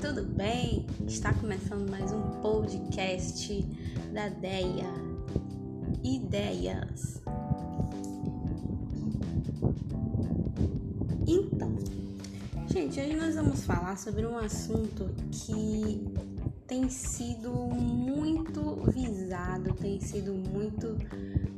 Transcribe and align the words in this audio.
tudo 0.00 0.22
bem? 0.22 0.86
Está 1.04 1.34
começando 1.34 1.90
mais 1.90 2.12
um 2.12 2.40
podcast 2.40 3.60
da 4.14 4.28
DEA 4.28 4.86
Ideias. 6.04 7.20
Então, 11.26 11.76
gente, 12.68 13.00
hoje 13.00 13.16
nós 13.16 13.34
vamos 13.34 13.64
falar 13.64 13.98
sobre 13.98 14.24
um 14.24 14.38
assunto 14.38 15.10
que 15.32 16.06
tem 16.68 16.88
sido 16.88 17.50
muito 17.50 18.76
visado, 18.92 19.74
tem 19.74 20.00
sido 20.00 20.34
muito 20.34 20.96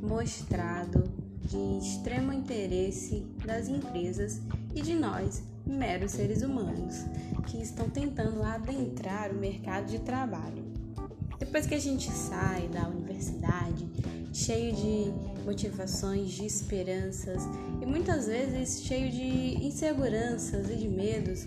mostrado 0.01 1.03
de 1.43 1.77
extremo 1.85 2.33
interesse 2.33 3.23
das 3.45 3.67
empresas 3.67 4.41
e 4.73 4.81
de 4.81 4.95
nós, 4.95 5.43
meros 5.65 6.11
seres 6.11 6.41
humanos, 6.41 7.05
que 7.47 7.61
estão 7.61 7.89
tentando 7.89 8.43
adentrar 8.43 9.31
o 9.31 9.35
mercado 9.35 9.87
de 9.87 9.99
trabalho. 9.99 10.63
Depois 11.39 11.65
que 11.65 11.75
a 11.75 11.79
gente 11.79 12.09
sai 12.11 12.67
da 12.67 12.87
universidade, 12.87 13.87
cheio 14.33 14.73
de 14.73 15.13
motivações, 15.45 16.31
de 16.31 16.45
esperanças 16.45 17.43
e 17.81 17.85
muitas 17.85 18.27
vezes 18.27 18.83
cheio 18.83 19.11
de 19.11 19.65
inseguranças 19.65 20.69
e 20.69 20.75
de 20.75 20.87
medos, 20.87 21.45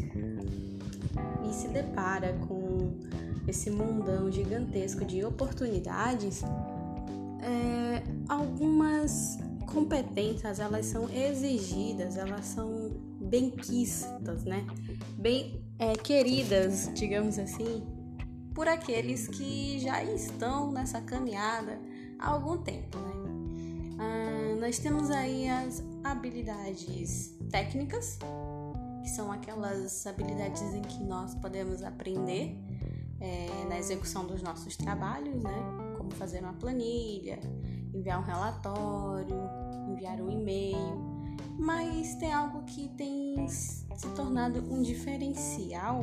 e 1.48 1.54
se 1.54 1.68
depara 1.68 2.34
com 2.46 2.92
esse 3.48 3.70
mundão 3.70 4.30
gigantesco 4.30 5.04
de 5.04 5.24
oportunidades, 5.24 6.42
é, 7.40 8.02
algumas 8.28 9.38
competências 9.66 10.60
elas 10.60 10.86
são 10.86 11.10
exigidas, 11.10 12.16
elas 12.16 12.46
são 12.46 12.90
benquistas, 13.20 14.44
né? 14.44 14.64
Bem 15.18 15.62
é, 15.78 15.92
queridas, 15.94 16.90
digamos 16.94 17.38
assim, 17.38 17.84
por 18.54 18.68
aqueles 18.68 19.28
que 19.28 19.78
já 19.80 20.02
estão 20.02 20.72
nessa 20.72 21.00
caminhada 21.00 21.78
há 22.18 22.30
algum 22.30 22.58
tempo, 22.58 22.96
né? 22.98 23.16
Ah, 23.98 24.56
nós 24.60 24.78
temos 24.78 25.10
aí 25.10 25.48
as 25.48 25.82
habilidades 26.04 27.36
técnicas, 27.50 28.18
que 29.02 29.10
são 29.10 29.30
aquelas 29.32 30.06
habilidades 30.06 30.62
em 30.62 30.82
que 30.82 31.02
nós 31.02 31.34
podemos 31.34 31.82
aprender 31.82 32.58
é, 33.20 33.64
na 33.68 33.78
execução 33.78 34.26
dos 34.26 34.42
nossos 34.42 34.76
trabalhos, 34.76 35.42
né? 35.42 35.94
Como 35.96 36.10
fazer 36.12 36.40
uma 36.40 36.52
planilha, 36.54 37.38
enviar 37.96 38.20
um 38.20 38.24
relatório, 38.24 39.48
enviar 39.88 40.20
um 40.20 40.30
e-mail, 40.30 41.16
mas 41.58 42.14
tem 42.16 42.32
algo 42.32 42.62
que 42.64 42.88
tem 42.90 43.48
se 43.48 44.08
tornado 44.14 44.60
um 44.72 44.82
diferencial 44.82 46.02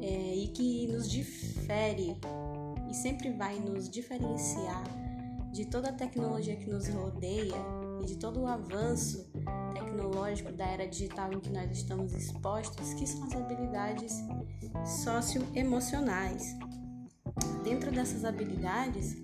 é, 0.00 0.34
e 0.34 0.48
que 0.48 0.86
nos 0.88 1.10
difere 1.10 2.16
e 2.88 2.94
sempre 2.94 3.30
vai 3.32 3.58
nos 3.58 3.88
diferenciar 3.88 4.82
de 5.52 5.66
toda 5.66 5.90
a 5.90 5.92
tecnologia 5.92 6.56
que 6.56 6.70
nos 6.70 6.88
rodeia 6.88 7.56
e 8.02 8.06
de 8.06 8.16
todo 8.16 8.40
o 8.40 8.46
avanço 8.46 9.30
tecnológico 9.74 10.52
da 10.52 10.64
era 10.64 10.86
digital 10.86 11.32
em 11.32 11.40
que 11.40 11.50
nós 11.50 11.70
estamos 11.70 12.12
expostos, 12.12 12.94
que 12.94 13.06
são 13.06 13.24
as 13.24 13.34
habilidades 13.34 14.12
socioemocionais. 15.02 16.56
Dentro 17.62 17.90
dessas 17.90 18.24
habilidades, 18.24 19.16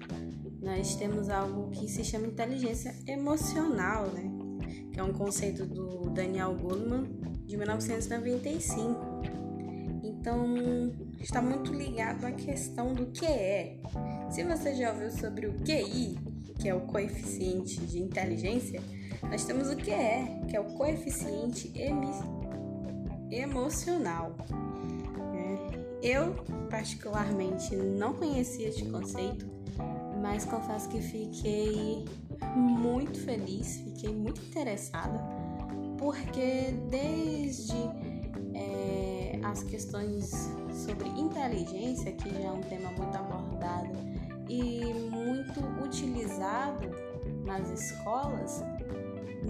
nós 0.65 0.97
temos 0.97 1.29
algo 1.29 1.71
que 1.71 1.87
se 1.87 2.03
chama 2.03 2.27
inteligência 2.27 2.95
emocional, 3.07 4.07
né? 4.07 4.31
que 4.91 4.99
é 4.99 5.03
um 5.03 5.13
conceito 5.13 5.67
do 5.67 6.09
Daniel 6.11 6.55
Goleman 6.55 7.05
de 7.45 7.57
1995. 7.57 9.23
Então, 10.03 10.57
está 11.21 11.43
muito 11.43 11.73
ligado 11.73 12.25
à 12.25 12.33
questão 12.33 12.95
do 12.95 13.07
que 13.07 13.27
é. 13.27 13.79
Se 14.31 14.43
você 14.43 14.75
já 14.75 14.91
ouviu 14.93 15.11
sobre 15.11 15.47
o 15.47 15.53
QI, 15.53 16.19
que 16.59 16.69
é 16.69 16.75
o 16.75 16.81
coeficiente 16.81 17.79
de 17.83 18.01
inteligência, 18.01 18.81
nós 19.23 19.45
temos 19.45 19.69
o 19.71 19.77
que 19.77 19.91
é, 19.91 20.41
que 20.49 20.57
é 20.57 20.61
o 20.61 20.65
coeficiente 20.65 21.71
emocional. 23.31 24.35
É, 25.35 26.17
eu, 26.17 26.35
particularmente, 26.71 27.77
não 27.77 28.15
conhecia 28.15 28.69
este 28.69 28.87
conceito 28.87 29.55
mas 30.25 30.47
confesso 30.47 30.89
que 30.89 31.03
fiquei 31.03 32.03
muito 32.57 33.21
feliz, 33.21 33.77
fiquei 33.85 34.15
muito 34.15 34.41
interessada, 34.41 35.21
porque 35.99 36.73
desde 36.89 37.77
é, 38.55 39.39
as 39.45 39.63
questões 39.65 40.31
sobre 40.73 41.09
inteligência, 41.11 42.11
que 42.13 42.31
já 42.31 42.41
é 42.41 42.51
um 42.51 42.63
tema 42.63 42.91
muito 42.93 43.15
abordado 43.15 43.93
e 44.49 44.95
muito 45.11 45.61
utilizado 45.85 46.89
nas 47.45 47.69
escolas, 47.69 48.65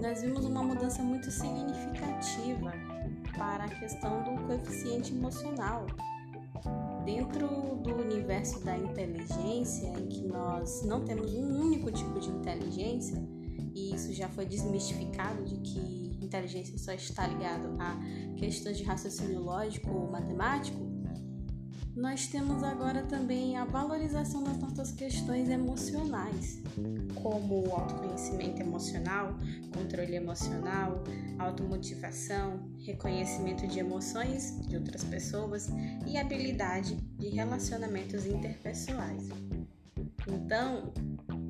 nós 0.01 0.23
vimos 0.23 0.43
uma 0.43 0.61
mudança 0.61 1.01
muito 1.01 1.31
significativa 1.31 2.73
para 3.37 3.63
a 3.63 3.69
questão 3.69 4.23
do 4.23 4.43
coeficiente 4.43 5.13
emocional 5.13 5.85
dentro 7.05 7.47
do 7.83 7.95
universo 7.95 8.59
da 8.65 8.77
inteligência, 8.77 9.87
em 9.87 10.07
que 10.07 10.27
nós 10.27 10.83
não 10.83 11.05
temos 11.05 11.33
um 11.33 11.61
único 11.61 11.91
tipo 11.91 12.19
de 12.19 12.29
inteligência, 12.29 13.21
e 13.73 13.93
isso 13.93 14.11
já 14.13 14.27
foi 14.27 14.45
desmistificado 14.45 15.43
de 15.43 15.57
que 15.57 16.17
inteligência 16.21 16.77
só 16.77 16.91
está 16.91 17.27
ligado 17.27 17.75
a 17.79 17.97
questões 18.37 18.77
de 18.77 18.83
raciocínio 18.83 19.39
lógico 19.39 19.91
ou 19.91 20.11
matemático, 20.11 20.85
nós 21.95 22.27
temos 22.27 22.61
agora 22.61 23.03
também 23.03 23.55
a 23.55 23.63
valorização 23.63 24.43
das 24.43 24.57
nossas 24.57 24.91
questões 24.91 25.47
emocionais, 25.47 26.61
como 27.25 27.67
o 27.67 27.73
autoconhecimento 27.73 28.61
emocional, 28.61 29.33
controle 29.73 30.15
emocional, 30.15 31.03
automotivação, 31.39 32.69
reconhecimento 32.85 33.65
de 33.65 33.79
emoções 33.79 34.61
de 34.67 34.75
outras 34.75 35.03
pessoas 35.03 35.67
e 36.05 36.19
habilidade 36.19 36.95
de 37.17 37.29
relacionamentos 37.29 38.27
interpessoais. 38.27 39.23
Então, 40.27 40.93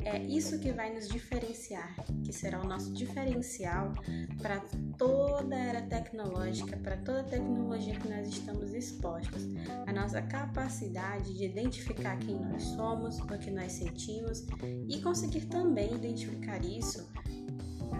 é 0.05 0.21
isso 0.23 0.59
que 0.59 0.71
vai 0.71 0.93
nos 0.93 1.07
diferenciar, 1.07 1.95
que 2.23 2.31
será 2.31 2.61
o 2.61 2.67
nosso 2.67 2.93
diferencial 2.93 3.91
para 4.39 4.59
toda 4.97 5.55
a 5.55 5.59
era 5.59 5.81
tecnológica, 5.81 6.77
para 6.77 6.95
toda 6.97 7.21
a 7.21 7.23
tecnologia 7.23 7.99
que 7.99 8.07
nós 8.07 8.29
estamos 8.29 8.71
expostos. 8.71 9.47
A 9.87 9.91
nossa 9.91 10.21
capacidade 10.21 11.33
de 11.33 11.45
identificar 11.45 12.17
quem 12.19 12.39
nós 12.39 12.61
somos, 12.63 13.19
o 13.19 13.25
que 13.39 13.49
nós 13.49 13.71
sentimos 13.71 14.45
e 14.87 15.01
conseguir 15.01 15.47
também 15.47 15.95
identificar 15.95 16.63
isso 16.63 17.09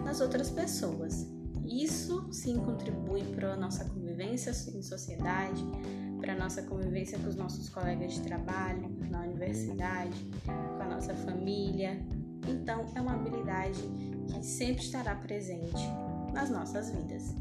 nas 0.03 0.21
outras 0.21 0.51
pessoas. 0.51 1.27
Isso 1.65 2.31
sim 2.31 2.57
contribui 2.57 3.23
para 3.33 3.53
a 3.53 3.57
nossa 3.57 3.83
convivência 3.83 4.51
em 4.51 4.83
sociedade, 4.83 5.65
nossa 6.45 6.61
convivência 6.61 7.17
com 7.17 7.27
os 7.27 7.35
nossos 7.35 7.69
colegas 7.69 8.13
de 8.13 8.21
trabalho, 8.21 8.87
na 9.09 9.21
universidade, 9.21 10.29
com 10.45 10.83
a 10.83 10.85
nossa 10.85 11.15
família. 11.15 11.99
Então, 12.47 12.85
é 12.93 13.01
uma 13.01 13.15
habilidade 13.15 13.81
que 14.27 14.45
sempre 14.45 14.83
estará 14.83 15.15
presente 15.15 15.81
nas 16.35 16.51
nossas 16.51 16.91
vidas. 16.91 17.35